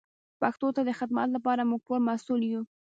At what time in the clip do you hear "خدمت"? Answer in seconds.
0.99-1.27